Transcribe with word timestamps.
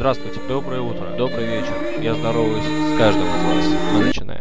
Здравствуйте, 0.00 0.40
доброе 0.48 0.80
утро, 0.80 1.14
добрый 1.18 1.44
вечер. 1.44 1.74
Я 2.00 2.14
здороваюсь 2.14 2.64
с 2.64 2.96
каждым 2.96 3.26
из 3.26 3.44
вас. 3.44 3.66
Мы 3.92 4.04
начинаем. 4.06 4.39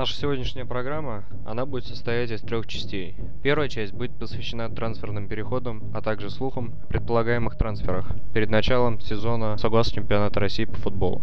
Наша 0.00 0.16
сегодняшняя 0.16 0.64
программа, 0.64 1.24
она 1.44 1.66
будет 1.66 1.84
состоять 1.84 2.30
из 2.30 2.40
трех 2.40 2.66
частей. 2.66 3.16
Первая 3.42 3.68
часть 3.68 3.92
будет 3.92 4.12
посвящена 4.12 4.70
трансферным 4.70 5.28
переходам, 5.28 5.82
а 5.92 6.00
также 6.00 6.30
слухам 6.30 6.72
о 6.84 6.86
предполагаемых 6.86 7.54
трансферах 7.58 8.06
перед 8.32 8.48
началом 8.48 8.98
сезона 8.98 9.58
согласно 9.58 9.96
чемпионата 9.96 10.40
России 10.40 10.64
по 10.64 10.76
футболу. 10.76 11.20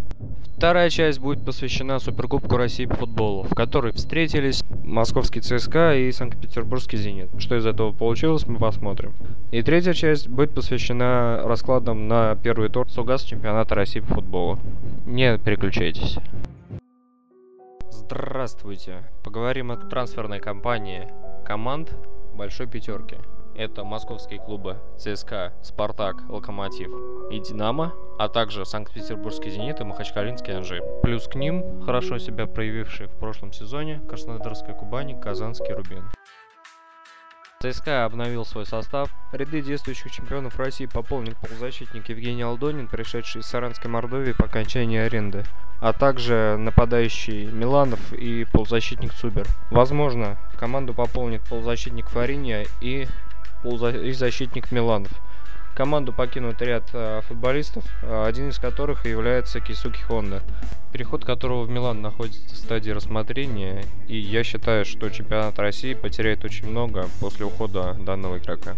Вторая 0.55 0.91
часть 0.91 1.20
будет 1.20 1.44
посвящена 1.44 1.98
Суперкубку 1.98 2.55
России 2.55 2.86
по 2.86 2.94
футболу, 2.94 3.41
в 3.41 3.55
которой 3.55 3.94
встретились 3.94 4.63
московский 4.84 5.39
ЦСКА 5.39 5.96
и 5.96 6.12
Санкт-Петербургский 6.12 6.98
Зенит. 6.98 7.30
Что 7.39 7.55
из 7.55 7.66
этого 7.66 7.94
получилось, 7.94 8.46
мы 8.46 8.59
посмотрим. 8.59 9.14
И 9.50 9.64
третья 9.64 9.94
часть 9.94 10.28
будет 10.28 10.52
посвящена 10.52 11.41
раскладам 11.46 12.07
на 12.07 12.36
первый 12.36 12.70
тур 12.70 12.88
Сугас 12.91 13.23
чемпионата 13.23 13.73
России 13.73 14.02
по 14.02 14.14
футболу. 14.14 14.59
Не 15.08 15.39
переключайтесь. 15.39 16.20
Здравствуйте. 18.38 19.04
Поговорим 19.23 19.72
о 19.72 19.77
трансферной 19.77 20.40
кампании 20.40 21.12
команд 21.44 21.95
Большой 22.36 22.68
Пятерки. 22.68 23.18
Это 23.55 23.84
московские 23.84 24.40
клубы 24.40 24.78
ЦСКА, 24.95 25.54
Спартак, 25.64 26.18
Локомотив 26.30 26.92
и 27.31 27.40
Динамо, 27.40 27.95
а 28.20 28.30
также 28.30 28.64
Санкт-Петербургский 28.64 29.50
Зенит 29.50 29.81
и 29.81 29.84
Махачкалинский 29.84 30.55
Анжи. 30.55 30.84
Плюс 31.02 31.28
к 31.28 31.34
ним 31.34 31.81
хорошо 31.81 32.20
себя 32.20 32.45
проявившие 32.45 33.09
в 33.09 33.18
прошлом 33.18 33.54
сезоне 33.54 34.04
Краснодарская 34.08 34.76
Кубань 34.76 35.09
и 35.09 35.20
Казанский 35.20 35.73
Рубин. 35.73 36.04
ЦСКА 37.59 38.05
обновил 38.05 38.45
свой 38.45 38.67
состав. 38.67 39.09
Ряды 39.31 39.61
действующих 39.61 40.11
чемпионов 40.11 40.59
России 40.59 40.85
пополнил 40.85 41.34
полузащитник 41.41 42.07
Евгений 42.09 42.43
Алдонин, 42.43 42.88
пришедший 42.88 43.41
из 43.41 43.47
Саранской 43.47 43.89
Мордовии 43.89 44.33
по 44.33 44.45
окончании 44.45 44.99
аренды, 44.99 45.43
а 45.81 45.91
также 45.91 46.55
нападающий 46.59 47.45
Миланов 47.45 48.14
и 48.14 48.45
полузащитник 48.45 49.11
Цубер. 49.11 49.47
Возможно, 49.72 50.38
команду 50.59 50.94
пополнит 50.94 51.41
полузащитник 51.49 52.09
Фаринья 52.09 52.64
и, 52.80 53.08
полуза... 53.64 53.89
и 53.89 54.11
защитник 54.11 54.71
Миланов. 54.71 55.11
Команду 55.78 56.11
покинут 56.11 56.59
ряд 56.64 56.89
э, 56.94 57.22
футболистов, 57.28 57.86
э, 58.02 58.25
один 58.25 58.50
из 58.50 58.58
которых 58.58 59.06
является 59.06 59.59
Кисуки 59.59 60.02
Хонда, 60.02 60.42
переход 60.92 61.23
которого 61.23 61.66
в 61.66 61.70
Милан 61.70 62.02
находится 62.02 62.56
в 62.56 62.58
стадии 62.58 62.89
рассмотрения, 62.89 63.86
и 64.08 64.17
я 64.17 64.44
считаю, 64.44 64.86
что 64.86 65.08
чемпионат 65.11 65.59
России 65.59 65.94
потеряет 65.94 66.44
очень 66.44 66.67
много 66.67 67.08
после 67.20 67.45
ухода 67.45 67.94
данного 67.94 68.39
игрока. 68.39 68.75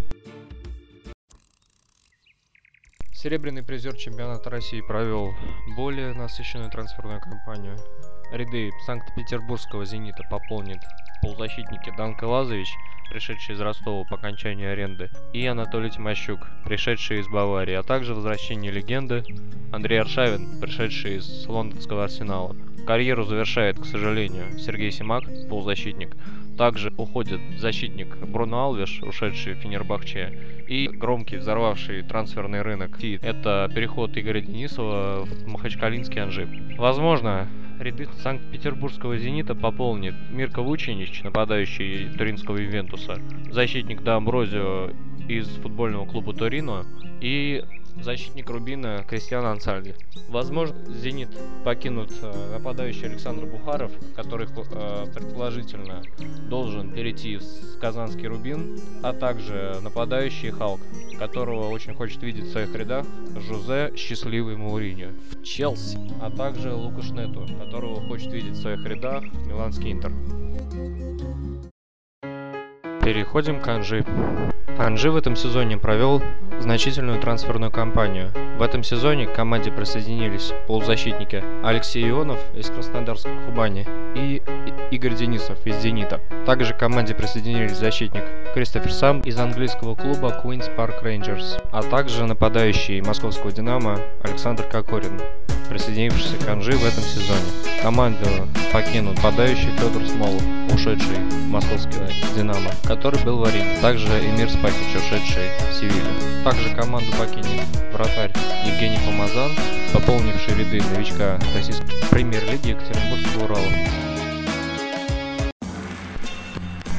Серебряный 3.14 3.64
призер 3.64 3.96
чемпионата 3.96 4.50
России 4.50 4.82
провел 4.82 5.34
более 5.78 6.14
насыщенную 6.14 6.70
трансферную 6.70 7.22
кампанию. 7.22 7.78
Ряды 8.34 8.72
Санкт-Петербургского 8.86 9.86
«Зенита» 9.86 10.24
пополнит 10.30 10.80
полузащитники 11.22 11.96
Данка 11.96 12.26
Лазович, 12.26 12.68
пришедший 13.10 13.56
из 13.56 13.62
Ростова 13.62 14.04
по 14.06 14.16
окончанию 14.16 14.72
аренды, 14.72 15.10
и 15.34 15.46
Анатолий 15.46 15.90
Тимощук, 15.90 16.48
пришедший 16.66 17.20
из 17.20 17.28
Баварии, 17.28 17.74
а 17.74 17.84
также 17.84 18.14
возвращение 18.14 18.72
легенды 18.72 19.24
Андрей 19.72 20.02
Аршавин, 20.02 20.60
пришедший 20.60 21.18
из 21.18 21.46
лондонского 21.48 22.06
Арсенала. 22.06 22.56
Карьеру 22.86 23.24
завершает, 23.24 23.80
к 23.80 23.86
сожалению, 23.86 24.58
Сергей 24.58 24.92
Симак, 24.92 25.24
полузащитник. 25.48 26.16
Также 26.58 26.92
уходит 26.98 27.40
защитник 27.58 28.18
Бруно 28.18 28.66
Алвиш, 28.66 29.02
ушедший 29.04 29.54
в 29.54 29.60
Фенербахче, 29.60 30.66
и 30.68 30.88
громкий 30.88 31.38
взорвавший 31.38 32.02
трансферный 32.04 32.62
рынок. 32.62 32.98
Это 33.22 33.70
переход 33.74 34.18
Игоря 34.18 34.42
Денисова 34.42 35.26
в 35.26 35.48
Махачкалинский 35.48 36.22
Анжип. 36.22 36.50
Возможно, 36.78 37.48
ряды 37.80 38.08
Санкт-Петербургского 38.22 39.18
«Зенита» 39.18 39.56
пополнит. 39.56 40.16
Мирко 40.30 40.62
Вучинич, 40.62 41.24
нападающий 41.24 42.10
туринского 42.18 42.58
Ювентуса, 42.58 43.16
защитник 43.50 44.04
До 44.04 44.16
Амброзио 44.16 44.92
из 45.28 45.48
футбольного 45.48 46.06
клуба 46.06 46.34
Торино 46.34 46.86
и 47.22 47.64
защитник 48.02 48.50
Рубина 48.50 49.06
Кристиан 49.08 49.46
Ансальди. 49.46 49.96
Возможно, 50.30 50.76
«Зенит» 50.88 51.30
покинут 51.64 52.12
э, 52.22 52.52
нападающий 52.54 53.08
Александр 53.08 53.46
Бухаров, 53.46 53.92
который 54.16 54.48
э, 54.48 55.06
предположительно 55.14 56.02
должен 56.50 56.92
перейти 56.92 57.38
в 57.38 57.80
казанский 57.80 58.28
Рубин, 58.28 58.80
а 59.04 59.14
также 59.14 59.80
нападающий 59.82 60.52
Халк, 60.52 60.82
которого 61.18 61.70
очень 61.70 61.94
хочет 61.94 62.22
видеть 62.24 62.46
в 62.46 62.52
своих 62.52 62.74
рядах 62.76 63.06
Жузе 63.36 63.94
Счастливый 63.96 64.56
Мауриньо 64.56 65.10
в 65.32 65.44
Челси, 65.44 66.00
а 66.22 66.30
также 66.30 66.74
Лукаш 66.74 67.12
Нету, 67.12 67.48
которого 67.60 68.02
хочет 68.08 68.32
видеть 68.32 68.54
в 68.54 68.62
своих 68.62 68.86
рядах 68.86 69.24
Миланский 69.46 69.92
Интер. 69.92 70.12
Переходим 73.10 73.60
к 73.60 73.68
Анжи. 73.68 74.06
Анжи 74.78 75.10
в 75.10 75.16
этом 75.16 75.36
сезоне 75.36 75.80
провел 75.80 76.22
значительную 76.60 77.20
трансферную 77.20 77.72
кампанию. 77.72 78.32
В 78.60 78.62
этом 78.62 78.84
сезоне 78.84 79.26
к 79.26 79.34
команде 79.34 79.72
присоединились 79.72 80.54
полузащитники 80.68 81.44
Алексей 81.64 82.08
Ионов 82.08 82.38
из 82.56 82.70
Краснодарской 82.70 83.32
Кубани 83.48 83.88
и 84.14 84.44
Игорь 84.92 85.16
Денисов 85.16 85.58
из 85.66 85.78
Зенита. 85.82 86.22
Также 86.46 86.76
к 86.76 86.78
команде 86.78 87.16
присоединились 87.16 87.78
защитник 87.78 88.26
Кристофер 88.54 88.92
Сам 88.92 89.22
из 89.22 89.40
английского 89.40 89.96
клуба 89.96 90.40
Queen's 90.46 90.70
Park 90.78 91.04
Rangers, 91.04 91.60
а 91.72 91.82
также 91.82 92.28
нападающий 92.28 93.02
московского 93.02 93.52
Динамо 93.52 93.98
Александр 94.22 94.66
Кокорин, 94.66 95.20
присоединившийся 95.68 96.38
к 96.46 96.48
Анжи 96.48 96.74
в 96.74 96.86
этом 96.86 97.04
сезоне. 97.04 97.69
Команду 97.82 98.28
покинут 98.74 99.16
нападающий 99.16 99.72
Федор 99.78 100.06
Смолов, 100.06 100.44
ушедший 100.74 101.16
в 101.16 101.48
московский 101.48 102.00
Динамо, 102.36 102.72
который 102.84 103.24
был 103.24 103.38
в 103.38 103.46
Арине. 103.46 103.78
Также 103.82 104.08
Эмир 104.08 104.50
Спахич, 104.50 104.96
ушедший 104.96 105.50
в 105.72 105.74
Севилью. 105.74 106.44
Также 106.44 106.76
команду 106.76 107.10
покинет 107.18 107.66
вратарь 107.94 108.34
Евгений 108.66 109.00
Помазан, 109.06 109.52
пополнивший 109.94 110.56
ряды 110.56 110.82
новичка 110.94 111.40
российской 111.56 111.88
премьер-лиги 112.10 112.70
Екатеринбургского 112.70 113.46
Урала. 113.46 113.68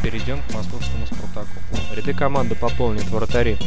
Перейдем 0.03 0.39
к 0.49 0.55
московскому 0.55 1.07
Спартаку. 1.07 1.70
Ряды 2.01 2.15
команды 2.15 2.55
пополнит 2.55 3.05
вратари 3.11 3.59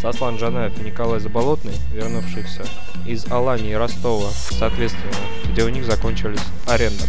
Сослан 0.00 0.36
Джанаев 0.36 0.72
и 0.80 0.84
Николай 0.84 1.20
Заболотный, 1.20 1.74
вернувшихся 1.92 2.64
из 3.06 3.30
Алании 3.30 3.72
и 3.72 3.74
Ростова, 3.74 4.30
соответственно, 4.30 5.12
где 5.44 5.62
у 5.62 5.68
них 5.68 5.84
закончились 5.84 6.40
аренда. 6.66 7.04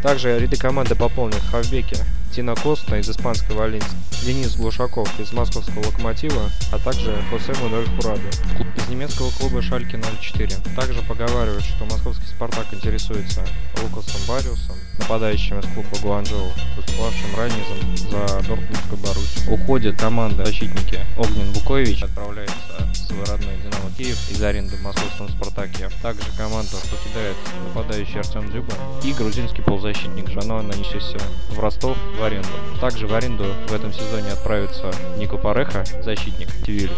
Также 0.00 0.38
ряды 0.38 0.56
команды 0.56 0.94
пополнят 0.94 1.42
Хавбеки, 1.50 1.96
Тина 2.34 2.54
Коста 2.54 2.98
из 2.98 3.08
испанской 3.08 3.56
Валенсии, 3.56 3.88
Денис 4.24 4.56
Глушаков 4.56 5.08
из 5.18 5.32
московского 5.32 5.86
Локомотива, 5.86 6.50
а 6.72 6.78
также 6.78 7.22
Хосе 7.30 7.52
Мануэль 7.62 7.88
Хураде 7.96 8.28
из 8.76 8.88
немецкого 8.88 9.30
клуба 9.30 9.62
Шальки 9.62 9.96
04. 9.96 10.50
Также 10.76 11.02
поговаривают, 11.02 11.64
что 11.64 11.84
московский 11.84 12.26
Спартак 12.26 12.66
интересуется 12.72 13.44
Лукасом 13.82 14.20
Бариусом, 14.26 14.76
нападающим 14.98 15.60
из 15.60 15.66
клуба 15.72 15.98
Гуанчжоу, 16.02 16.52
выступавшим 16.76 17.36
ранее 17.36 17.64
за 18.10 18.48
Дортмундскую 18.48 18.98
Барусь. 19.02 19.48
Уходит 19.48 20.00
команда 20.00 20.44
защитники 20.44 21.00
Огнен 21.16 21.52
Букович, 21.52 22.02
отправляется 22.02 22.56
в 22.92 22.96
свой 22.96 23.24
родной 23.24 23.56
Динамо 23.62 23.90
Киев 23.96 24.30
из 24.30 24.42
аренды 24.42 24.76
в 24.76 24.82
московском 24.82 25.28
Спартаке. 25.28 25.88
Также 26.02 26.24
команду 26.36 26.76
покидает 26.90 27.36
нападающий 27.64 28.20
Артем 28.20 28.50
Дзюба 28.50 28.74
и 29.04 29.12
грузинский 29.12 29.62
полузащитник 29.62 30.28
Жано 30.28 30.62
Нанисиси 30.62 31.18
в 31.50 31.58
Ростов 31.58 31.96
в 32.18 32.24
аренду. 32.24 32.48
Также 32.80 33.06
в 33.06 33.14
аренду 33.14 33.44
в 33.68 33.72
этом 33.72 33.92
сезоне 33.92 34.32
отправится 34.32 34.90
Нико 35.16 35.36
Пареха, 35.36 35.84
защитник 36.02 36.48
Тивилю. 36.66 36.94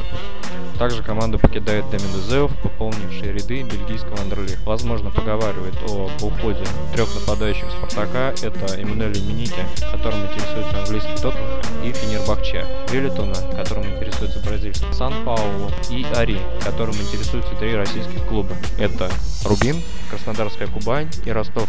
Также 0.79 1.03
команду 1.03 1.39
покидает 1.39 1.85
Демин 1.91 2.49
пополнивший 2.63 3.33
ряды 3.33 3.63
бельгийского 3.63 4.19
Андерли. 4.19 4.57
Возможно, 4.65 5.11
поговаривает 5.11 5.75
о 5.87 6.11
уходе 6.22 6.65
трех 6.95 7.15
нападающих 7.15 7.67
Спартака. 7.71 8.33
Это 8.43 8.81
Эммануэль 8.81 9.21
Миники, 9.21 9.63
которым 9.93 10.22
интересуется 10.22 10.78
английский 10.78 11.15
Тоттенхэм, 11.21 11.84
и 11.84 11.93
Фенербахче. 11.93 12.66
Велитона, 12.91 13.34
которым 13.55 13.84
интересуется 13.95 14.41
бразильский 14.41 14.91
Сан-Паулу, 14.95 15.71
и 15.91 16.07
Ари, 16.16 16.41
которым 16.65 16.95
интересуются 16.95 17.55
три 17.57 17.77
российских 17.77 18.25
клуба. 18.27 18.57
Это 18.78 19.11
Рубин, 19.45 19.83
Краснодарская 20.09 20.69
Кубань 20.69 21.11
и 21.27 21.31
Ростов. 21.31 21.69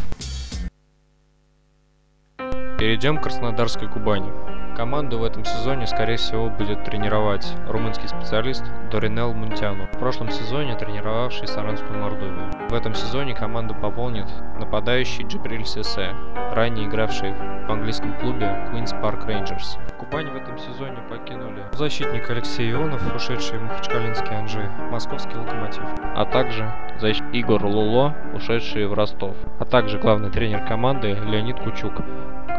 Перейдем 2.81 3.19
к 3.19 3.21
Краснодарской 3.21 3.87
Кубани. 3.87 4.31
Команду 4.75 5.19
в 5.19 5.23
этом 5.23 5.45
сезоне, 5.45 5.85
скорее 5.85 6.17
всего, 6.17 6.49
будет 6.49 6.83
тренировать 6.83 7.53
румынский 7.67 8.07
специалист 8.07 8.63
Доринел 8.91 9.35
Мунтяну, 9.35 9.85
в 9.85 9.99
прошлом 9.99 10.31
сезоне 10.31 10.75
тренировавший 10.75 11.47
Саранскую 11.47 11.99
Мордовию. 11.99 12.49
В 12.71 12.73
этом 12.73 12.95
сезоне 12.95 13.35
команду 13.35 13.75
пополнит 13.75 14.25
нападающий 14.57 15.27
Джибриль 15.27 15.63
Сесе, 15.63 16.15
ранее 16.53 16.87
игравший 16.87 17.33
в 17.67 17.71
английском 17.71 18.17
клубе 18.17 18.47
Queen's 18.73 18.99
Park 18.99 19.27
Rangers. 19.27 19.77
Кубань 19.99 20.31
в 20.31 20.35
этом 20.35 20.57
сезоне 20.57 20.97
покинули 21.07 21.63
защитник 21.73 22.27
Алексей 22.31 22.71
Ионов, 22.71 23.15
ушедший 23.15 23.59
в 23.59 23.61
Махачкалинский 23.61 24.35
Анжи, 24.35 24.67
московский 24.89 25.37
локомотив, 25.37 25.83
а 26.15 26.25
также 26.25 26.67
защитник 26.99 27.35
Игорь 27.35 27.63
Луло, 27.63 28.15
ушедший 28.33 28.87
в 28.87 28.95
Ростов, 28.95 29.35
а 29.59 29.65
также 29.65 29.99
главный 29.99 30.31
тренер 30.31 30.65
команды 30.65 31.11
Леонид 31.13 31.59
Кучук, 31.59 32.01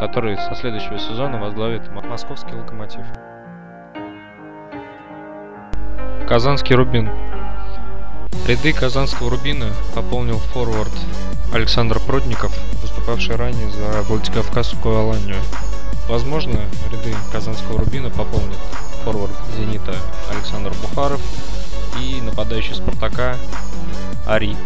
который 0.02 0.37
со 0.37 0.56
следующего 0.56 0.99
сезона 0.99 1.38
возглавит 1.38 1.88
московский 1.93 2.54
локомотив. 2.54 3.06
Казанский 6.28 6.75
Рубин. 6.75 7.08
Ряды 8.49 8.72
казанского 8.72 9.31
Рубина 9.31 9.66
пополнил 9.94 10.38
форвард 10.38 10.90
Александр 11.54 12.00
Прудников, 12.00 12.52
выступавший 12.81 13.37
ранее 13.37 13.70
за 13.70 14.02
Владикавказскую 14.02 14.99
Аланию. 14.99 15.37
Возможно, 16.08 16.58
ряды 16.90 17.14
казанского 17.31 17.78
Рубина 17.78 18.10
пополнит 18.10 18.58
форвард 19.04 19.37
Зенита 19.56 19.94
Александр 20.32 20.72
Бухаров 20.82 21.20
и 22.00 22.20
нападающий 22.20 22.75
Спартака 22.75 23.37
Ари. 24.26 24.56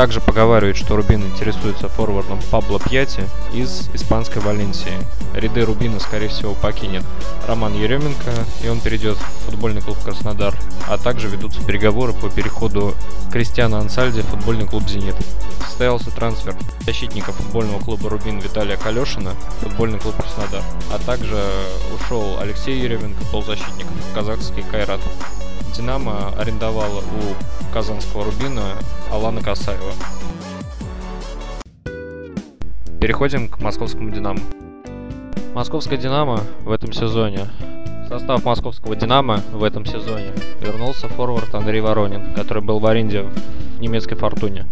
Также 0.00 0.22
поговаривают, 0.22 0.78
что 0.78 0.96
Рубин 0.96 1.22
интересуется 1.22 1.90
форвардом 1.90 2.40
Пабло 2.50 2.80
Пьяти 2.80 3.20
из 3.52 3.90
испанской 3.92 4.40
Валенсии. 4.40 4.94
Ряды 5.34 5.62
Рубина, 5.62 6.00
скорее 6.00 6.28
всего, 6.28 6.54
покинет 6.54 7.04
Роман 7.46 7.74
Еременко, 7.74 8.32
и 8.64 8.68
он 8.70 8.80
перейдет 8.80 9.18
в 9.18 9.50
футбольный 9.50 9.82
клуб 9.82 9.98
Краснодар. 10.02 10.54
А 10.88 10.96
также 10.96 11.28
ведутся 11.28 11.62
переговоры 11.62 12.14
по 12.14 12.30
переходу 12.30 12.94
Кристиана 13.30 13.78
Ансальди 13.78 14.22
в 14.22 14.28
футбольный 14.28 14.66
клуб 14.66 14.88
«Зенит». 14.88 15.16
Состоялся 15.66 16.10
трансфер 16.10 16.56
защитника 16.86 17.32
футбольного 17.32 17.80
клуба 17.80 18.08
«Рубин» 18.08 18.38
Виталия 18.38 18.78
Калешина 18.78 19.32
в 19.32 19.64
футбольный 19.64 19.98
клуб 19.98 20.14
«Краснодар». 20.16 20.62
А 20.90 20.98
также 20.98 21.38
ушел 21.94 22.38
Алексей 22.40 22.80
Еременко, 22.80 23.22
полузащитник, 23.30 23.86
в 23.86 24.14
казахский 24.14 24.62
«Кайрат». 24.62 25.00
Динамо 25.76 26.32
арендовала 26.36 27.00
у 27.00 27.72
казанского 27.72 28.24
Рубина 28.24 28.62
Алана 29.12 29.40
Касаева. 29.40 29.92
Переходим 33.00 33.48
к 33.48 33.60
московскому 33.60 34.10
Динамо. 34.10 34.40
Московская 35.54 35.96
Динамо 35.96 36.40
в 36.64 36.72
этом 36.72 36.92
сезоне. 36.92 37.46
Состав 38.08 38.44
московского 38.44 38.96
Динамо 38.96 39.40
в 39.52 39.62
этом 39.62 39.86
сезоне 39.86 40.32
вернулся 40.60 41.08
форвард 41.08 41.54
Андрей 41.54 41.80
Воронин, 41.80 42.34
который 42.34 42.62
был 42.62 42.80
в 42.80 42.86
аренде 42.86 43.22
в 43.22 43.80
немецкой 43.80 44.16
Фортуне. 44.16 44.66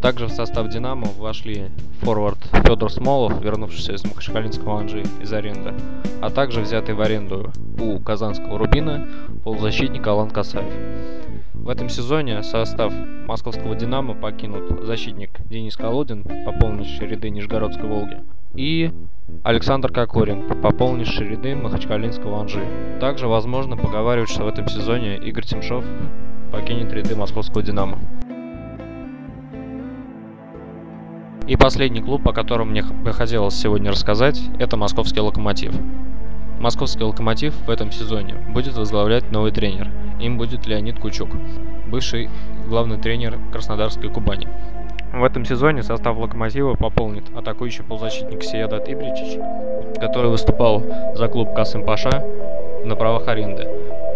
Также 0.00 0.26
в 0.26 0.30
состав 0.30 0.68
Динамо 0.68 1.08
вошли 1.18 1.70
форвард 2.00 2.38
Федор 2.64 2.90
Смолов, 2.90 3.42
вернувшийся 3.42 3.94
из 3.94 4.04
Махачкалинского 4.04 4.80
Анжи 4.80 5.02
из 5.20 5.32
аренды, 5.32 5.74
а 6.22 6.30
также 6.30 6.60
взятый 6.60 6.94
в 6.94 7.00
аренду 7.00 7.50
у 7.80 7.98
казанского 7.98 8.58
Рубина 8.58 9.08
полузащитник 9.42 10.06
Алан 10.06 10.30
Касаев. 10.30 10.72
В 11.52 11.68
этом 11.68 11.88
сезоне 11.88 12.42
состав 12.44 12.92
московского 13.26 13.74
«Динамо» 13.74 14.14
покинут 14.14 14.86
защитник 14.86 15.30
Денис 15.50 15.76
Колодин, 15.76 16.22
пополнивший 16.22 17.08
ряды 17.08 17.30
Нижегородской 17.30 17.88
«Волги», 17.88 18.22
и 18.54 18.92
Александр 19.42 19.92
Кокорин, 19.92 20.48
пополнивший 20.62 21.28
ряды 21.28 21.56
Махачкалинского 21.56 22.40
«Анжи». 22.40 22.64
Также, 23.00 23.26
возможно, 23.26 23.76
поговаривают, 23.76 24.30
что 24.30 24.44
в 24.44 24.48
этом 24.48 24.68
сезоне 24.68 25.16
Игорь 25.18 25.44
Тимшов 25.44 25.84
покинет 26.52 26.92
ряды 26.92 27.16
московского 27.16 27.62
«Динамо». 27.62 27.98
И 31.48 31.56
последний 31.56 32.02
клуб, 32.02 32.28
о 32.28 32.34
котором 32.34 32.72
мне 32.72 32.82
бы 32.82 33.10
хотелось 33.14 33.54
сегодня 33.54 33.90
рассказать, 33.90 34.38
это 34.58 34.76
московский 34.76 35.20
«Локомотив». 35.20 35.72
Московский 36.60 37.04
«Локомотив» 37.04 37.54
в 37.66 37.70
этом 37.70 37.90
сезоне 37.90 38.34
будет 38.50 38.76
возглавлять 38.76 39.32
новый 39.32 39.50
тренер. 39.50 39.90
Им 40.20 40.36
будет 40.36 40.66
Леонид 40.66 40.98
Кучук, 40.98 41.30
бывший 41.86 42.28
главный 42.66 42.98
тренер 42.98 43.38
Краснодарской 43.50 44.10
Кубани. 44.10 44.46
В 45.14 45.24
этом 45.24 45.46
сезоне 45.46 45.82
состав 45.82 46.18
«Локомотива» 46.18 46.74
пополнит 46.74 47.24
атакующий 47.34 47.82
полузащитник 47.82 48.42
Сиядат 48.42 48.86
Ибричич, 48.86 49.40
который 49.98 50.30
выступал 50.30 50.82
за 51.14 51.28
клуб 51.28 51.54
Касым 51.54 51.82
Паша 51.82 52.26
на 52.84 52.94
правах 52.94 53.26
аренды. 53.26 53.66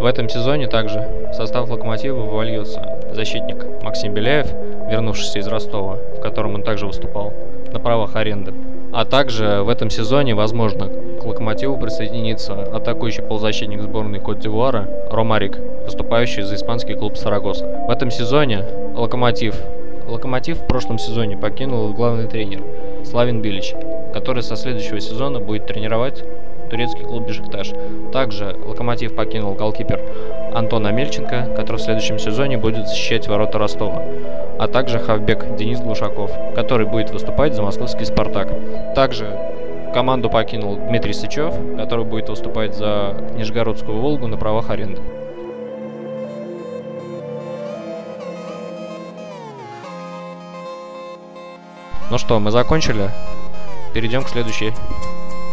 В 0.01 0.05
этом 0.05 0.29
сезоне 0.29 0.67
также 0.67 1.31
в 1.31 1.33
состав 1.33 1.71
«Локомотива» 1.71 2.21
вольется 2.21 2.99
защитник 3.13 3.83
Максим 3.83 4.13
Беляев, 4.13 4.53
вернувшийся 4.93 5.39
из 5.39 5.49
Ростова, 5.49 5.97
в 6.19 6.21
котором 6.21 6.55
он 6.55 6.63
также 6.63 6.87
выступал, 6.87 7.33
на 7.73 7.81
правах 7.81 8.15
аренды. 8.15 8.53
А 8.93 9.07
также 9.07 9.63
в 9.63 9.71
этом 9.71 9.89
сезоне, 9.89 10.35
возможно, 10.35 10.89
к 11.21 11.25
«Локомотиву» 11.25 11.79
присоединится 11.79 12.53
атакующий 12.53 13.23
полузащитник 13.23 13.81
сборной 13.81 14.21
Кот-д'Ивуара 14.21 14.87
Ромарик, 15.11 15.59
выступающий 15.85 16.43
за 16.43 16.57
испанский 16.57 16.95
клуб 16.95 17.17
Сарагоса. 17.17 17.67
В 17.89 17.91
этом 17.91 18.11
сезоне 18.11 18.65
«Локомотив» 18.95 19.57
Локомотив 20.07 20.59
в 20.59 20.67
прошлом 20.67 20.99
сезоне 20.99 21.39
покинул 21.39 21.93
главный 21.95 22.27
тренер 22.27 22.63
Славин 23.05 23.41
Билич, 23.41 23.73
который 24.13 24.43
со 24.43 24.57
следующего 24.57 25.01
сезона 25.01 25.41
будет 25.41 25.67
тренировать 25.67 26.23
турецкий 26.73 27.05
клуб 27.05 27.27
Бешикташ. 27.27 27.73
Также 28.13 28.57
Локомотив 28.65 29.15
покинул 29.15 29.55
голкипер 29.55 30.01
Антон 30.55 30.87
Амельченко, 30.87 31.55
который 31.55 31.77
в 31.77 31.83
следующем 31.83 32.19
сезоне 32.19 32.57
будет 32.57 32.89
защищать 32.89 33.29
ворота 33.29 33.59
Ростова, 33.59 34.03
а 34.59 34.69
также 34.69 34.99
хавбек 34.99 35.57
Денис 35.57 35.81
Глушаков, 35.81 36.31
который 36.55 36.87
будет 36.87 37.11
выступать 37.11 37.55
за 37.55 37.63
московский 37.63 38.07
«Спартак». 38.07 38.49
Также 38.95 39.39
команду 39.93 40.31
покинул 40.31 40.77
Дмитрий 40.77 41.13
Сычев, 41.13 41.55
который 41.77 42.07
будет 42.07 42.31
выступать 42.31 42.75
за 42.75 43.15
Нижегородскую 43.37 43.99
«Волгу» 43.99 44.27
на 44.27 44.39
правах 44.39 44.71
аренды. 44.71 45.03
Ну 52.11 52.17
что, 52.17 52.41
мы 52.41 52.51
закончили. 52.51 53.11
Перейдем 53.93 54.23
к 54.23 54.29
следующей. 54.29 54.73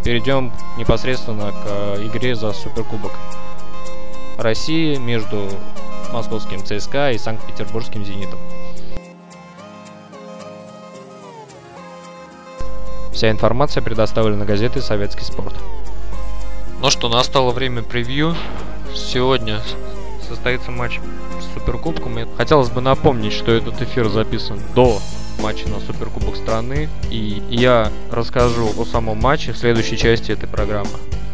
Перейдем 0.03 0.51
непосредственно 0.77 1.51
к 1.51 1.65
э, 1.65 2.07
игре 2.07 2.35
за 2.35 2.53
Суперкубок 2.53 3.11
России 4.37 4.95
между 4.95 5.49
московским 6.13 6.63
ЦСКА 6.63 7.11
и 7.11 7.17
Санкт-Петербургским 7.17 8.05
Зенитом. 8.05 8.39
Вся 13.13 13.29
информация 13.31 13.83
предоставлена 13.83 14.45
газетой 14.45 14.81
«Советский 14.81 15.25
спорт». 15.25 15.53
Ну 16.81 16.89
что, 16.89 17.09
настало 17.09 17.51
время 17.51 17.83
превью. 17.83 18.33
Сегодня 18.95 19.59
состоится 20.25 20.71
матч 20.71 21.01
с 21.41 21.53
Суперкубком. 21.53 22.17
Хотелось 22.37 22.69
бы 22.69 22.79
напомнить, 22.79 23.33
что 23.33 23.51
этот 23.51 23.81
эфир 23.81 24.07
записан 24.07 24.61
до 24.73 24.99
матче 25.39 25.67
на 25.67 25.79
Суперкубок 25.79 26.35
страны. 26.35 26.89
И 27.09 27.41
я 27.49 27.91
расскажу 28.11 28.69
о 28.77 28.85
самом 28.85 29.19
матче 29.19 29.53
в 29.53 29.57
следующей 29.57 29.97
части 29.97 30.31
этой 30.31 30.47
программы. 30.47 30.89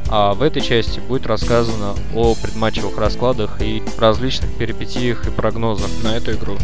А 0.07 0.33
в 0.33 0.41
этой 0.41 0.61
части 0.61 0.99
будет 0.99 1.25
рассказано 1.25 1.95
о 2.13 2.35
предматчевых 2.35 2.97
раскладах 2.97 3.61
и 3.61 3.81
различных 3.97 4.53
перипетиях 4.53 5.27
и 5.27 5.31
прогнозах 5.31 5.89
на 6.03 6.15
эту 6.15 6.33
игру. 6.33 6.57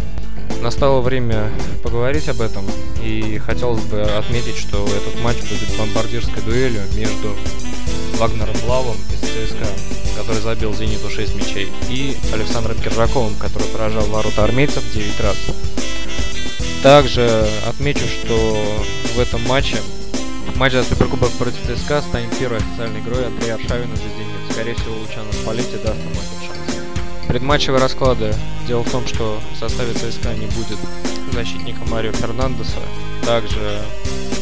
Настало 0.62 1.02
время 1.02 1.50
поговорить 1.84 2.30
об 2.30 2.40
этом, 2.40 2.64
и 3.04 3.40
хотелось 3.40 3.84
бы 3.86 4.02
отметить, 4.02 4.58
что 4.58 4.86
этот 4.86 5.20
матч 5.24 5.38
будет 5.38 5.76
бомбардирской 5.76 6.44
дуэлью 6.44 6.82
между 6.96 7.36
Вагнером 8.20 8.56
Лавом 8.68 8.96
из 9.12 9.20
ЦСКА, 9.20 9.66
который 10.16 10.40
забил 10.42 10.72
«Зениту» 10.76 11.10
6 11.10 11.36
мячей, 11.36 11.68
и 11.90 12.16
Александром 12.32 12.78
Киржаковым, 12.78 13.34
который 13.40 13.68
поражал 13.70 14.04
ворота 14.06 14.44
армейцев 14.44 14.84
9 14.94 15.20
раз. 15.22 15.38
Также 16.84 17.48
отмечу, 17.68 18.08
что 18.08 18.58
в 19.16 19.20
этом 19.20 19.44
матче 19.48 19.78
матч 20.56 20.74
за 20.74 20.84
Суперкубок 20.84 21.30
против 21.34 21.60
ЦСКА 21.68 22.02
станет 22.02 22.36
первой 22.38 22.58
официальной 22.58 23.02
игрой 23.02 23.28
Андрея 23.28 23.56
Аршавина 23.56 23.96
за 23.96 24.02
«Зенит». 24.02 24.52
Скорее 24.52 24.74
всего, 24.74 24.96
Лучано 24.96 25.32
Спалетти 25.32 25.78
даст 25.84 26.00
ему 26.00 26.10
этот 26.12 26.48
шанс. 26.48 27.28
Предматчевые 27.28 27.80
расклады. 27.80 28.34
Дело 28.68 28.84
в 28.84 28.90
том, 28.90 29.06
что 29.06 29.40
в 29.54 29.58
составе 29.58 29.94
ЦСКА 29.94 30.34
не 30.34 30.48
будет 30.48 30.80
защитника 31.32 31.80
Марио 31.88 32.12
Фернандеса, 32.14 32.80
также 33.26 33.82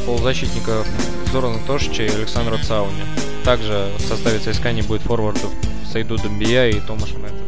полузащитников 0.05 0.88
Зорана 1.31 1.60
Тошича 1.67 2.03
и 2.03 2.10
Александра 2.10 2.58
Цауни. 2.58 3.03
Также 3.43 3.91
в 3.98 4.01
составе 4.01 4.39
ЦСКА 4.39 4.72
не 4.72 4.81
будет 4.81 5.01
форвардов 5.01 5.51
Сайду 5.91 6.17
Домбия 6.17 6.69
и 6.69 6.79
Томаша 6.79 7.17
Мэттеда. 7.17 7.43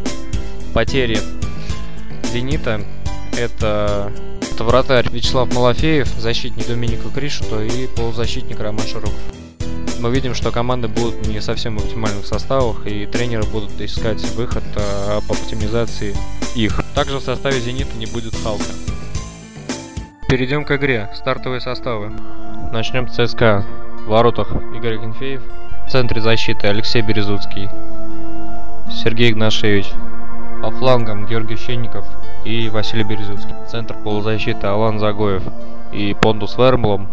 Потери 0.73 1.19
«Зенита»— 2.31 2.81
это 3.37 4.11
это 4.51 4.63
вратарь 4.63 5.09
Вячеслав 5.09 5.53
Малафеев, 5.53 6.07
защитник 6.17 6.67
Доминика 6.67 7.09
Кришута 7.09 7.63
и 7.63 7.87
полузащитник 7.87 8.59
Роман 8.59 8.85
Широков. 8.85 9.13
мы 9.99 10.11
видим, 10.11 10.33
что 10.35 10.51
команды 10.51 10.87
будут 10.87 11.25
не 11.27 11.41
совсем 11.41 11.77
в 11.77 11.83
оптимальных 11.83 12.25
составах, 12.25 12.85
и 12.85 13.05
тренеры 13.05 13.43
будут 13.43 13.79
искать 13.79 14.21
выход 14.35 14.63
э, 14.75 15.19
по 15.27 15.33
оптимизации 15.33 16.15
их. 16.55 16.81
Также 16.95 17.17
в 17.17 17.21
составе 17.21 17.59
«Зенита» 17.59 17.95
не 17.97 18.05
будет 18.05 18.35
Халка. 18.35 18.63
Перейдем 20.27 20.65
к 20.65 20.75
игре. 20.75 21.09
Стартовые 21.15 21.61
составы. 21.61 22.11
Начнем 22.71 23.07
с 23.07 23.15
ЦСКА. 23.15 23.65
В 24.05 24.09
воротах 24.09 24.51
Игорь 24.75 24.99
Кенфеев. 24.99 25.41
В 25.87 25.91
центре 25.91 26.21
защиты 26.21 26.67
Алексей 26.67 27.01
Березуцкий. 27.01 27.69
Сергей 28.91 29.31
Игнашевич. 29.31 29.87
По 30.61 30.69
флангам 30.69 31.25
Георгий 31.25 31.57
Щенников 31.57 32.05
и 32.45 32.69
Василий 32.69 33.03
Березуцкий. 33.03 33.55
Центр 33.67 33.95
полузащиты 33.95 34.67
Алан 34.67 34.99
Загоев 34.99 35.41
и 35.91 36.15
Пондус 36.21 36.55
Вермблом. 36.55 37.07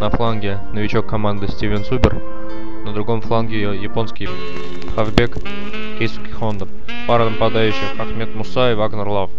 На 0.00 0.10
фланге 0.10 0.58
новичок 0.74 1.06
команды 1.06 1.48
Стивен 1.48 1.82
Субер. 1.82 2.20
На 2.84 2.92
другом 2.92 3.22
фланге 3.22 3.62
японский 3.80 4.28
хавбек 4.94 5.38
Кейсуки 5.98 6.30
Хонда. 6.30 6.68
Пара 7.06 7.30
нападающих 7.30 7.98
Ахмед 7.98 8.34
Муса 8.34 8.70
и 8.72 8.74
Вагнер 8.74 9.08
Лав. 9.08 9.30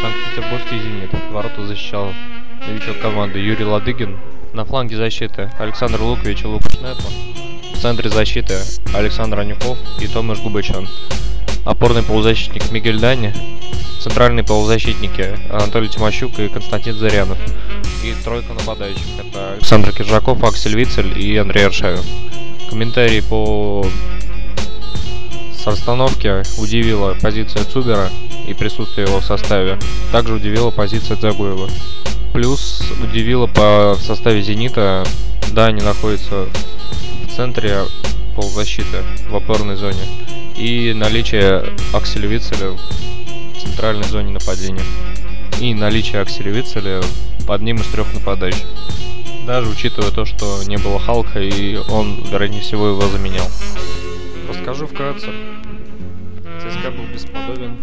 Санкт-Петербургский 0.00 0.78
«Зенит». 0.78 1.10
Ворота 1.32 1.66
защищал 1.66 2.08
новичок 2.66 2.98
команды 2.98 3.40
Юрий 3.40 3.66
Ладыгин. 3.66 4.16
На 4.54 4.64
фланге 4.64 4.96
защиты 4.96 5.50
Александр 5.58 6.00
Лукович 6.00 6.44
и 6.44 6.46
Лукаш 6.46 6.74
Нетман. 6.76 7.12
В 7.74 7.78
центре 7.78 8.08
защиты 8.08 8.54
Александр 8.94 9.40
Анюков 9.40 9.76
и 10.00 10.06
Томаш 10.06 10.40
Губачан. 10.40 10.88
Опорный 11.64 12.02
полузащитник 12.02 12.70
Мигель 12.70 12.98
Дани. 12.98 13.34
Центральные 14.00 14.44
полузащитники 14.44 15.38
Анатолий 15.50 15.88
Тимощук 15.88 16.38
и 16.38 16.48
Константин 16.48 16.96
Зарянов. 16.96 17.38
И 18.04 18.14
тройка 18.22 18.52
нападающих. 18.52 19.06
Это 19.18 19.54
Александр 19.54 19.92
Киржаков, 19.92 20.44
Аксель 20.44 20.76
Вицель 20.76 21.18
и 21.18 21.36
Андрей 21.36 21.66
Аршавин. 21.66 22.02
Комментарии 22.68 23.20
по 23.20 23.86
с 25.56 26.58
удивила 26.58 27.16
позиция 27.22 27.64
Цубера 27.64 28.10
и 28.46 28.52
присутствие 28.52 29.06
его 29.06 29.20
в 29.20 29.24
составе. 29.24 29.78
Также 30.12 30.34
удивила 30.34 30.70
позиция 30.70 31.16
Дзагуева. 31.16 31.70
Плюс 32.34 32.82
удивило 33.02 33.46
по 33.46 33.96
составе 33.98 34.42
«Зенита», 34.42 35.04
да, 35.52 35.66
они 35.66 35.80
находятся 35.80 36.46
в 37.26 37.34
центре 37.34 37.78
полузащиты, 38.36 38.98
в 39.30 39.36
опорной 39.36 39.76
зоне, 39.76 40.02
и 40.56 40.92
наличие 40.94 41.64
Акселя 41.92 42.28
Вицеля 42.28 42.70
в 42.70 43.60
центральной 43.60 44.04
зоне 44.04 44.32
нападения. 44.32 44.84
И 45.60 45.74
наличие 45.74 46.20
Акселя 46.20 46.50
Вицеля 46.50 47.02
под 47.46 47.62
ним 47.62 47.76
из 47.76 47.86
трех 47.86 48.12
нападающих. 48.12 48.66
Даже 49.46 49.68
учитывая 49.68 50.10
то, 50.10 50.24
что 50.24 50.62
не 50.66 50.78
было 50.78 50.98
Халка, 50.98 51.40
и 51.40 51.76
он, 51.76 52.22
вероятнее 52.30 52.62
всего, 52.62 52.88
его 52.88 53.02
заменял. 53.02 53.46
Расскажу 54.48 54.86
вкратце. 54.86 55.28
ЦСКА 56.60 56.90
был 56.90 57.04
бесподобен, 57.12 57.76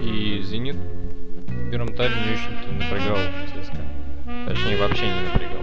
и 0.00 0.42
«Зенит» 0.44 0.76
в 0.76 1.70
первом 1.70 1.94
тайме 1.94 2.14
не 2.14 2.32
очень-то 2.32 2.70
напрягал 2.72 3.18
ЦСКА. 3.48 3.82
Точнее, 4.46 4.76
вообще 4.76 5.06
не 5.06 5.20
напрягал. 5.20 5.62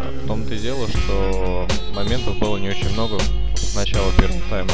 А 0.00 0.12
в 0.22 0.26
том-то 0.26 0.54
и 0.54 0.58
дело, 0.58 0.88
что 0.88 1.68
моментов 1.94 2.38
было 2.38 2.56
не 2.56 2.68
очень 2.68 2.92
много 2.92 3.18
с 3.54 3.76
начала 3.76 4.10
первого 4.18 4.40
тайма. 4.50 4.72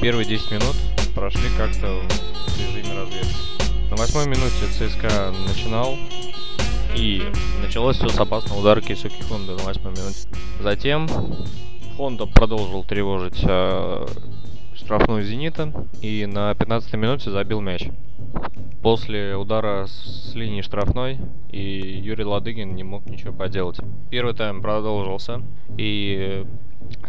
Первые 0.00 0.28
10 0.28 0.52
минут 0.52 0.76
прошли 1.12 1.48
как-то 1.56 2.00
в 2.00 2.58
режиме 2.58 2.96
разведки. 2.96 3.90
На 3.90 3.96
восьмой 3.96 4.26
минуте 4.26 4.66
ЦСКА 4.70 5.34
начинал, 5.48 5.96
и 6.94 7.24
началось 7.60 7.96
все 7.96 8.08
с 8.08 8.20
опасного 8.20 8.60
удара 8.60 8.80
Кисуки 8.80 9.20
Хонда 9.28 9.56
на 9.56 9.64
восьмой 9.64 9.92
минуте. 9.94 10.28
Затем 10.60 11.08
Хонда 11.96 12.26
продолжил 12.26 12.84
тревожить 12.84 13.42
э, 13.42 14.06
штрафную 14.76 15.24
«Зенита» 15.24 15.72
и 16.00 16.26
на 16.26 16.54
15 16.54 16.94
минуте 16.94 17.32
забил 17.32 17.60
мяч. 17.60 17.88
После 18.82 19.34
удара 19.34 19.86
с 19.88 20.32
линии 20.34 20.62
штрафной 20.62 21.18
и 21.50 21.60
Юрий 21.60 22.24
Ладыгин 22.24 22.72
не 22.76 22.84
мог 22.84 23.04
ничего 23.06 23.32
поделать. 23.32 23.80
Первый 24.10 24.34
тайм 24.34 24.62
продолжился 24.62 25.42
и 25.76 26.46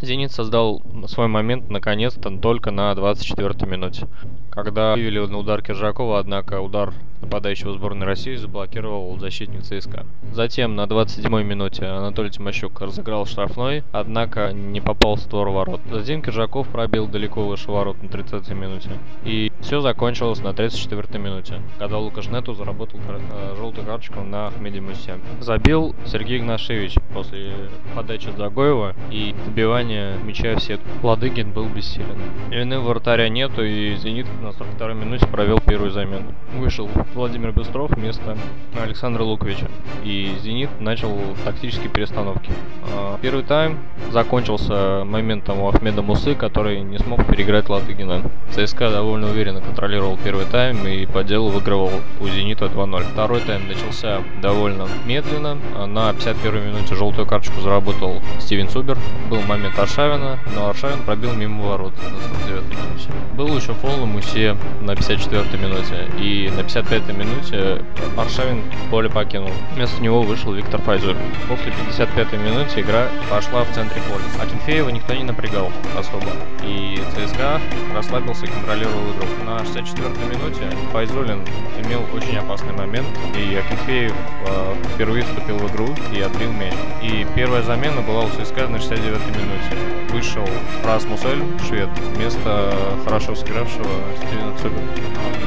«Зенит» 0.01 0.31
создал 0.31 0.81
свой 1.07 1.27
момент 1.27 1.69
наконец-то 1.69 2.29
только 2.37 2.71
на 2.71 2.93
24 2.95 3.69
минуте, 3.69 4.07
когда 4.49 4.93
вывели 4.95 5.19
на 5.19 5.37
удар 5.37 5.61
Киржакова, 5.61 6.19
однако 6.19 6.61
удар 6.61 6.93
нападающего 7.21 7.73
сборной 7.73 8.05
России 8.05 8.35
заблокировал 8.35 9.17
защитник 9.19 9.63
ЦСКА. 9.63 10.05
Затем 10.31 10.75
на 10.75 10.83
27-й 10.83 11.43
минуте 11.43 11.85
Анатолий 11.85 12.29
Тимощук 12.29 12.79
разыграл 12.81 13.25
штрафной, 13.25 13.83
однако 13.91 14.51
не 14.53 14.81
попал 14.81 15.15
в 15.15 15.19
створ 15.19 15.49
ворот. 15.49 15.81
Затем 15.91 16.21
Киржаков 16.21 16.67
пробил 16.69 17.07
далеко 17.07 17.45
выше 17.45 17.71
ворот 17.71 18.01
на 18.01 18.07
30-й 18.07 18.53
минуте. 18.53 18.89
И 19.23 19.51
все 19.61 19.81
закончилось 19.81 20.39
на 20.39 20.49
34-й 20.49 21.19
минуте, 21.19 21.61
когда 21.77 21.97
Лукашнету 21.97 22.53
заработал 22.53 22.99
э, 23.07 23.55
желтую 23.57 23.85
карточку 23.85 24.21
на 24.21 24.47
Ахмеде 24.47 24.81
Мусе. 24.81 25.19
Забил 25.39 25.95
Сергей 26.05 26.39
Игнашевич 26.39 26.95
после 27.13 27.53
подачи 27.95 28.29
Загоева 28.37 28.95
и 29.11 29.35
добивания 29.45 30.17
мяча 30.23 30.55
в 30.55 30.61
сетку. 30.61 30.87
Ладыгин 31.03 31.51
был 31.51 31.65
бессилен. 31.65 32.17
Вины 32.49 32.79
вратаря 32.79 33.27
нету, 33.29 33.63
и 33.63 33.95
Зенит 33.95 34.27
на 34.49 34.63
42-й 34.63 34.95
минуте 34.95 35.27
провел 35.27 35.59
первую 35.59 35.91
замену. 35.91 36.33
Вышел 36.55 36.89
Владимир 37.13 37.51
Быстров 37.51 37.91
вместо 37.91 38.35
Александра 38.81 39.23
Луковича. 39.23 39.67
И 40.03 40.35
«Зенит» 40.41 40.69
начал 40.79 41.15
тактические 41.45 41.89
перестановки. 41.89 42.51
А, 42.91 43.19
первый 43.21 43.43
тайм 43.43 43.77
закончился 44.11 45.03
моментом 45.05 45.59
у 45.59 45.69
Ахмеда 45.69 46.01
Мусы, 46.01 46.33
который 46.33 46.81
не 46.81 46.97
смог 46.97 47.25
переиграть 47.27 47.69
Ладыгина. 47.69 48.23
ЦСКА 48.51 48.89
довольно 48.89 49.29
уверенно 49.29 49.61
контролировал 49.61 50.17
первый 50.23 50.45
тайм 50.45 50.87
и 50.87 51.05
по 51.05 51.23
делу 51.23 51.49
выигрывал 51.49 51.91
у 52.19 52.27
«Зенита» 52.27 52.65
2-0. 52.65 53.03
Второй 53.13 53.41
тайм 53.41 53.67
начался 53.67 54.23
довольно 54.41 54.87
медленно. 55.05 55.57
На 55.85 56.09
51-й 56.09 56.65
минуте 56.65 56.95
желтую 56.95 57.27
карточку 57.27 57.61
заработал 57.61 58.19
Стивен 58.39 58.69
Субер. 58.69 58.97
Был 59.29 59.41
момент 59.41 59.77
Аршавина, 59.77 60.39
но 60.55 60.69
Аршавин 60.69 61.03
пробил 61.03 61.33
мимо 61.33 61.67
ворот 61.67 61.93
на 61.97 62.47
49-й 62.47 62.75
минуте. 62.75 63.09
Был 63.35 63.55
еще 63.55 63.73
фол 63.73 63.97
на 63.97 64.05
Мусе 64.29 64.55
на 64.81 64.91
54-й 64.91 65.57
минуте. 65.57 66.07
И 66.19 66.49
на 66.55 66.63
55 66.63 66.99
55 66.99 67.17
минуте 67.17 67.85
Аршавин 68.17 68.63
поле 68.89 69.09
покинул. 69.09 69.51
Вместо 69.75 70.01
него 70.01 70.21
вышел 70.21 70.53
Виктор 70.53 70.81
Файзер. 70.81 71.15
После 71.47 71.71
55 71.71 72.33
минуты 72.33 72.81
игра 72.81 73.07
пошла 73.29 73.63
в 73.63 73.73
центре 73.73 74.01
поля. 74.07 74.23
А 74.39 74.91
никто 74.91 75.13
не 75.13 75.23
напрягал 75.23 75.71
особо. 75.97 76.31
И 76.63 76.99
ЦСКА 77.15 77.59
расслабился 77.95 78.45
и 78.45 78.49
контролировал 78.49 79.01
игру. 79.11 79.27
На 79.45 79.59
64 79.59 80.09
минуте 80.25 80.77
Файзулин 80.91 81.41
имел 81.83 82.01
очень 82.13 82.37
опасный 82.37 82.73
момент. 82.73 83.07
И 83.35 83.55
Акинфеев 83.55 84.13
э, 84.45 84.75
впервые 84.93 85.23
вступил 85.23 85.57
в 85.57 85.71
игру 85.71 85.87
и 86.13 86.21
отбил 86.21 86.51
мяч. 86.53 86.73
И 87.01 87.25
первая 87.35 87.61
замена 87.63 88.01
была 88.01 88.25
у 88.25 88.29
ЦСКА 88.29 88.67
на 88.67 88.79
69 88.79 89.19
минуте. 89.35 90.09
Вышел 90.09 90.47
Расмус 90.83 91.23
Эль, 91.25 91.43
швед, 91.67 91.89
вместо 92.15 92.73
хорошо 93.05 93.35
сыгравшего 93.35 93.89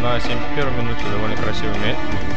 На 0.02 0.19
71 0.19 0.76
минуте 0.76 1.05
довольно 1.12 1.37
красивый 1.37 1.76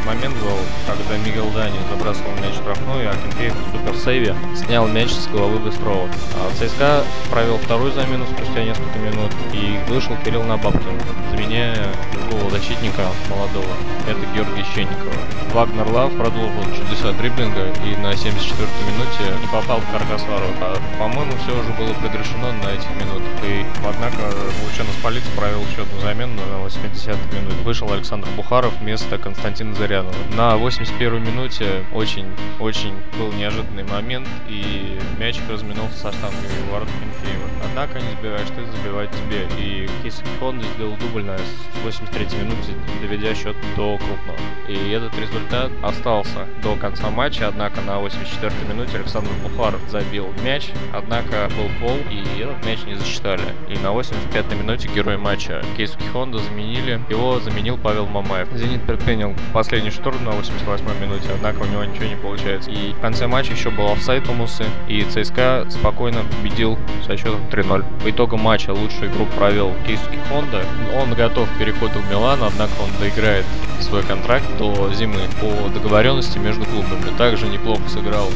момент 0.06 0.36
был, 0.38 0.58
когда 0.86 1.18
Мигел 1.18 1.50
Дани 1.50 1.80
забрасывал 1.90 2.32
мяч 2.38 2.54
в 2.54 2.58
штрафную, 2.58 3.10
а 3.10 3.16
Кенкеев 3.16 3.54
в 3.54 3.78
суперсейве 3.78 4.36
снял 4.56 4.88
мяч 4.88 5.10
с 5.10 5.28
головы 5.28 5.58
Быстрова. 5.58 6.08
А 6.36 6.52
ЦСКА 6.54 7.04
провел 7.32 7.58
вторую 7.58 7.92
замену 7.92 8.26
спустя 8.28 8.64
несколько 8.64 9.00
минут 9.00 9.32
и 9.52 9.80
вышел 9.90 10.16
Кирилл 10.24 10.44
Набабкин, 10.44 11.00
заменяя 11.32 11.90
другого 12.14 12.52
защитника 12.52 13.08
молодого. 13.30 13.74
Это 14.08 14.20
Георгий 14.36 14.64
Щенникова. 14.74 15.14
Вагнер 15.54 15.88
Лав 15.88 16.12
продолжил 16.14 16.64
чудеса 16.76 17.14
дриблинга 17.14 17.74
и 17.84 17.96
на 17.98 18.12
74-й 18.12 18.84
минуте 18.92 19.40
не 19.42 19.48
попал 19.48 19.80
в 19.80 19.92
каркас 19.92 20.22
ворот. 20.24 20.56
А, 20.62 20.78
по-моему, 21.00 21.32
все 21.44 21.58
уже 21.58 21.72
было 21.74 21.94
предрешено 21.94 22.52
на 22.52 22.70
этих 22.70 22.90
минутах. 22.92 23.26
И, 23.44 23.66
однако, 23.84 24.36
Лучано 24.64 24.92
Спалиц 25.00 25.24
провел 25.36 25.62
еще 25.72 25.82
одну 25.82 26.02
замену 26.26 26.42
на 26.52 26.66
80-й 26.66 27.36
минуте. 27.36 27.56
Вышел 27.64 27.92
Александр 27.92 28.28
Бухаров 28.36 28.74
вместо 28.80 29.18
Константина 29.18 29.74
Зарянова. 29.76 30.14
На 30.36 30.56
81-й 30.56 31.20
минуте 31.20 31.84
очень-очень 31.94 32.94
был 33.18 33.32
неожиданный 33.34 33.84
момент, 33.84 34.28
и 34.50 35.00
мячик 35.20 35.44
разминулся 35.50 35.96
со 35.96 36.12
штангой 36.12 36.50
ворот 36.72 36.88
Кенфеева. 36.88 37.50
Однако, 37.64 38.00
не 38.00 38.10
забиваешь 38.16 38.48
ты, 38.50 38.66
забивать 38.78 39.10
тебе. 39.12 39.48
И 39.60 39.90
Кейсик 40.02 40.26
Хонда 40.40 40.66
сделал 40.76 40.96
дубль 40.98 41.24
на 41.24 41.38
83-й 41.86 42.38
минуте, 42.38 42.74
доведя 43.02 43.34
счет 43.36 43.56
до 43.76 43.96
одно. 43.96 44.36
И 44.68 44.90
этот 44.92 45.18
результат 45.20 45.72
остался 45.84 46.48
до 46.64 46.76
конца 46.76 47.10
матча, 47.10 47.48
однако 47.48 47.82
на 47.82 48.00
84-й 48.02 48.74
минуте 48.74 48.98
Александр 48.98 49.30
Бухаров 49.44 49.82
забил 49.90 50.34
мяч, 50.44 50.70
однако 50.94 51.50
был 51.58 51.70
фол, 51.80 51.98
и 52.10 52.24
этот 52.40 52.66
мяч 52.66 52.80
не 52.86 52.96
засчитали. 52.96 53.44
И 53.70 53.78
на 53.78 53.88
85-й 53.88 54.56
минуте 54.56 54.88
герой 54.88 55.18
матча 55.18 55.64
Кейсуки 55.78 56.06
Хонда 56.16 56.40
заменили, 56.40 57.02
его 57.10 57.42
заменил 57.42 57.78
Павел 57.78 58.06
Мамаев. 58.06 58.48
Зенит 58.54 58.82
предпринял 58.84 59.34
последний 59.52 59.92
штурм 59.92 60.24
на 60.24 60.30
88-й 60.30 61.02
минуте, 61.02 61.28
однако 61.36 61.64
у 61.64 61.66
него 61.66 61.84
ничего 61.84 62.06
не 62.06 62.16
получается. 62.16 62.72
И 62.72 62.94
в 62.94 63.02
конце 63.02 63.28
матча 63.28 63.52
еще 63.52 63.70
был 63.70 63.92
офсайд 63.92 64.30
у 64.30 64.32
Мусы, 64.32 64.64
и 64.88 65.04
ЦСКА 65.04 65.68
спокойно 65.70 66.22
победил 66.24 66.78
со 67.06 67.18
счетом 67.18 67.42
3-0. 67.52 67.84
По 68.02 68.10
итогам 68.10 68.40
матча 68.40 68.72
лучшую 68.72 69.12
игру 69.12 69.26
провел 69.36 69.74
Кейсуки 69.86 70.18
Хонда. 70.30 70.64
Он 70.98 71.14
готов 71.16 71.50
к 71.50 71.60
переходу 71.60 72.00
в 72.00 72.10
Милан, 72.10 72.42
однако 72.42 72.72
он 72.82 72.92
доиграет 72.98 73.44
свой 73.82 74.02
контракт 74.02 74.46
до 74.58 74.94
зимы 74.94 75.20
по 75.42 75.68
договоренности 75.68 76.38
между 76.38 76.64
клубами. 76.64 77.14
Также 77.18 77.46
неплохо 77.48 77.82
сыграл 77.90 78.30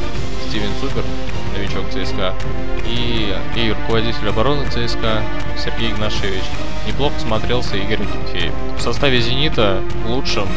Стивен 0.46 0.68
Супер, 0.82 1.04
новичок 1.56 1.88
ЦСКА, 1.88 2.34
и, 2.86 3.34
и 3.56 3.70
руководитель 3.70 4.28
обороны 4.28 4.66
ЦСКА 4.66 5.22
Сергей 5.56 5.92
Игнашевич. 5.92 6.44
Неплохо 6.86 7.14
смотрелся 7.20 7.76
Игорь 7.76 7.98
Тимфеев. 7.98 8.52
В 8.76 8.80
составе 8.80 9.20
«Зенита» 9.20 9.82
лучшим, 10.06 10.48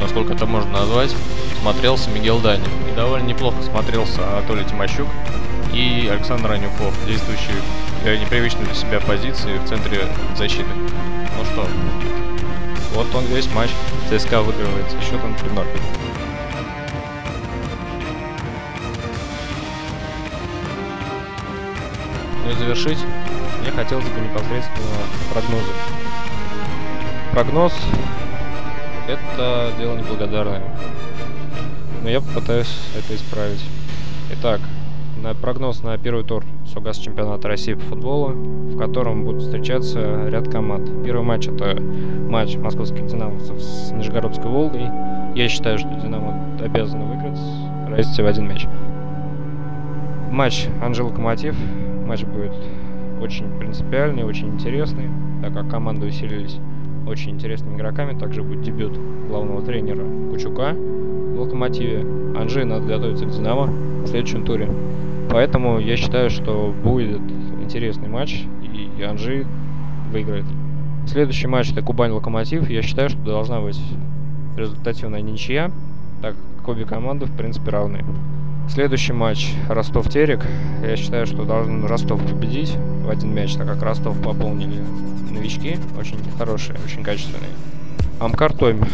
насколько 0.00 0.34
это 0.34 0.46
можно 0.46 0.72
назвать, 0.72 1.14
смотрелся 1.60 2.10
Мигел 2.10 2.40
Данин. 2.40 2.68
И 2.90 2.94
довольно 2.94 3.26
неплохо 3.26 3.62
смотрелся 3.62 4.26
Анатолий 4.28 4.64
Тимощук 4.64 5.08
и 5.72 6.08
Александр 6.10 6.52
Анюков, 6.52 6.94
действующий 7.06 7.52
в 8.02 8.06
непривычной 8.06 8.64
для 8.64 8.74
себя 8.74 9.00
позиции 9.00 9.58
в 9.58 9.68
центре 9.68 10.06
защиты. 10.36 10.68
Ну 10.74 11.44
что, 11.44 11.66
вот 12.94 13.14
он 13.14 13.24
весь 13.26 13.46
матч. 13.52 13.70
ЦСКА 14.10 14.42
выигрывает 14.42 14.90
со 14.90 15.00
счетом 15.00 15.34
3-0. 15.34 15.66
Ну 22.44 22.50
и 22.50 22.54
завершить 22.54 22.98
мне 23.68 23.76
хотелось 23.76 24.04
бы 24.04 24.20
непосредственно 24.20 24.96
прогнозы. 25.32 25.72
Прогноз– 27.32 27.72
это 29.08 29.72
дело 29.78 29.96
неблагодарное. 29.96 30.62
Но 32.02 32.08
я 32.08 32.20
попытаюсь 32.20 32.80
это 32.96 33.14
исправить. 33.14 33.62
Итак, 34.32 34.60
на 35.22 35.34
прогноз 35.34 35.82
на 35.82 35.98
первый 35.98 36.24
тур 36.24 36.44
Согаз 36.72 36.96
чемпионата 36.96 37.48
России 37.48 37.74
по 37.74 37.80
футболу, 37.80 38.28
в 38.28 38.78
котором 38.78 39.24
будут 39.24 39.42
встречаться 39.42 40.28
ряд 40.28 40.48
команд. 40.48 41.04
Первый 41.04 41.24
матч 41.24 41.48
это 41.48 41.78
матч 41.80 42.56
московских 42.56 43.06
динамовцев 43.06 43.60
с 43.60 43.90
Нижегородской 43.90 44.50
Волгой. 44.50 44.88
Я 45.34 45.48
считаю, 45.48 45.78
что 45.78 45.88
Динамо 45.88 46.34
обязаны 46.62 47.04
выиграть 47.04 47.38
разницей 47.88 48.24
в 48.24 48.26
один 48.28 48.48
мяч. 48.48 48.66
Матч 50.30 50.68
Анжел 50.82 51.08
Локомотив. 51.08 51.56
Матч 52.06 52.22
будет 52.24 52.54
очень 53.20 53.46
принципиальный, 53.58 54.24
очень 54.24 54.48
интересный, 54.48 55.10
так 55.42 55.54
как 55.54 55.70
команды 55.70 56.06
усилились 56.06 56.58
очень 57.06 57.32
интересными 57.32 57.76
игроками. 57.76 58.18
Также 58.18 58.42
будет 58.42 58.62
дебют 58.62 58.98
главного 59.28 59.62
тренера 59.62 60.04
Кучука 60.30 60.74
в 60.74 61.40
Локомотиве. 61.40 62.00
Анжи 62.36 62.64
надо 62.64 62.86
готовиться 62.86 63.26
к 63.26 63.30
Динамо 63.30 63.66
в 63.66 64.06
следующем 64.06 64.44
туре. 64.44 64.68
Поэтому 65.30 65.78
я 65.78 65.96
считаю, 65.96 66.30
что 66.30 66.74
будет 66.82 67.20
интересный 67.62 68.08
матч, 68.08 68.44
и 68.62 69.02
Анжи 69.02 69.46
выиграет. 70.10 70.44
Следующий 71.06 71.46
матч 71.46 71.72
это 71.72 71.80
Кубань-Локомотив. 71.80 72.68
Я 72.68 72.82
считаю, 72.82 73.08
что 73.08 73.18
должна 73.20 73.60
быть 73.60 73.80
результативная 74.56 75.22
ничья, 75.22 75.70
так 76.20 76.34
как 76.58 76.68
обе 76.68 76.84
команды 76.84 77.26
в 77.26 77.36
принципе 77.36 77.70
равны. 77.70 78.04
Следующий 78.68 79.12
матч 79.12 79.54
Ростов-Терек. 79.68 80.44
Я 80.82 80.96
считаю, 80.96 81.26
что 81.26 81.44
должен 81.44 81.84
Ростов 81.86 82.20
победить 82.24 82.76
в 82.76 83.10
один 83.10 83.34
мяч, 83.34 83.54
так 83.54 83.66
как 83.66 83.82
Ростов 83.82 84.20
пополнили 84.22 84.80
новички, 85.30 85.78
очень 85.98 86.18
хорошие, 86.38 86.78
очень 86.84 87.02
качественные. 87.02 87.50
Амкар 88.20 88.52
Тойм. 88.52 88.84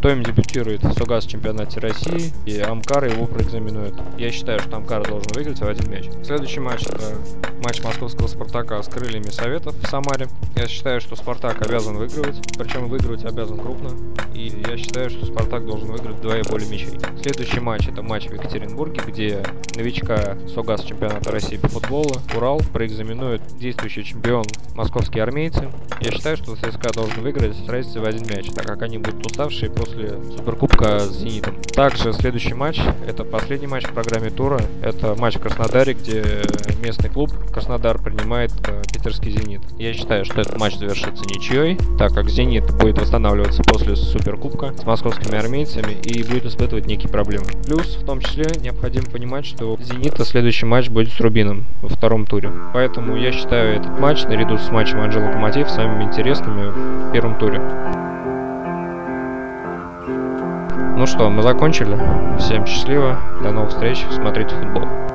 Тойм 0.00 0.22
дебютирует 0.22 0.84
в 0.84 0.92
Сугас 0.92 1.24
чемпионате 1.24 1.80
России, 1.80 2.32
и 2.46 2.60
Амкар 2.60 3.06
его 3.06 3.26
проэкзаменует. 3.26 3.94
Я 4.16 4.30
считаю, 4.30 4.60
что 4.60 4.76
Амкар 4.76 5.06
должен 5.08 5.32
выиграть 5.34 5.58
в 5.58 5.66
один 5.66 5.90
мяч. 5.90 6.06
Следующий 6.24 6.60
матч 6.60 6.84
это 6.84 7.16
матч 7.64 7.82
московского 7.82 8.28
Спартака 8.28 8.80
с 8.80 8.88
крыльями 8.88 9.30
Советов 9.30 9.74
в 9.74 9.86
Самаре. 9.88 10.28
Я 10.54 10.68
считаю, 10.68 11.00
что 11.00 11.16
Спартак 11.16 11.60
обязан 11.66 11.96
выигрывать, 11.96 12.40
причем 12.56 12.88
выигрывать 12.88 13.24
обязан 13.24 13.58
крупно. 13.58 13.90
И 14.32 14.62
я 14.68 14.76
считаю, 14.76 15.10
что 15.10 15.26
Спартак 15.26 15.66
должен 15.66 15.90
выиграть 15.90 16.20
два 16.20 16.38
и 16.38 16.42
более 16.42 16.68
мячей. 16.68 16.96
Следующий 17.20 17.58
матч 17.58 17.88
это 17.88 18.02
матч 18.02 18.28
в 18.28 18.32
Екатеринбурге, 18.32 19.02
где 19.06 19.42
новичка 19.74 20.38
Сугас 20.46 20.84
чемпионата 20.84 21.32
России 21.32 21.56
по 21.56 21.68
футболу 21.68 22.12
Урал 22.36 22.60
проэкзаменует 22.72 23.42
действующий 23.58 24.04
чемпион 24.04 24.44
московские 24.74 25.24
армейцы. 25.24 25.68
Я 26.00 26.12
считаю, 26.12 26.36
что 26.36 26.54
ЦСКА 26.54 26.92
должен 26.92 27.22
выиграть 27.22 27.56
с 27.56 27.68
разницей 27.68 28.00
в 28.00 28.04
один 28.04 28.24
мяч, 28.28 28.46
так 28.54 28.67
как 28.68 28.82
они 28.82 28.98
будут 28.98 29.24
уставшие 29.26 29.70
после 29.70 30.10
Суперкубка 30.36 31.00
с 31.00 31.16
Зенитом. 31.20 31.54
Также 31.74 32.12
следующий 32.12 32.52
матч, 32.52 32.78
это 33.06 33.24
последний 33.24 33.66
матч 33.66 33.84
в 33.84 33.94
программе 33.94 34.28
тура, 34.28 34.60
это 34.82 35.14
матч 35.14 35.36
в 35.36 35.40
Краснодаре, 35.40 35.94
где 35.94 36.42
местный 36.82 37.08
клуб 37.08 37.30
Краснодар 37.50 37.98
принимает 37.98 38.52
э, 38.68 38.82
питерский 38.92 39.30
Зенит. 39.30 39.62
Я 39.78 39.94
считаю, 39.94 40.26
что 40.26 40.42
этот 40.42 40.58
матч 40.58 40.76
завершится 40.76 41.24
ничьей, 41.24 41.78
так 41.98 42.12
как 42.12 42.28
Зенит 42.28 42.70
будет 42.76 42.98
восстанавливаться 42.98 43.62
после 43.62 43.96
Суперкубка 43.96 44.74
с 44.78 44.84
московскими 44.84 45.38
армейцами 45.38 45.94
и 46.04 46.22
будет 46.22 46.44
испытывать 46.44 46.86
некие 46.86 47.08
проблемы. 47.08 47.46
Плюс, 47.64 47.96
в 47.96 48.04
том 48.04 48.20
числе, 48.20 48.52
необходимо 48.60 49.06
понимать, 49.06 49.46
что 49.46 49.78
Зенита 49.80 50.26
следующий 50.26 50.66
матч 50.66 50.90
будет 50.90 51.10
с 51.10 51.20
Рубином 51.20 51.64
во 51.80 51.88
втором 51.88 52.26
туре. 52.26 52.52
Поэтому 52.74 53.16
я 53.16 53.32
считаю 53.32 53.80
этот 53.80 53.98
матч, 53.98 54.24
наряду 54.24 54.58
с 54.58 54.70
матчем 54.70 55.00
Анжела 55.00 55.28
Локомотив, 55.28 55.70
самыми 55.70 56.04
интересными 56.04 57.08
в 57.08 57.12
первом 57.12 57.38
туре. 57.38 57.62
Ну 60.98 61.06
что, 61.06 61.30
мы 61.30 61.42
закончили. 61.42 61.96
Всем 62.40 62.66
счастливо. 62.66 63.20
До 63.40 63.52
новых 63.52 63.70
встреч. 63.70 64.04
Смотрите 64.10 64.56
футбол. 64.56 65.07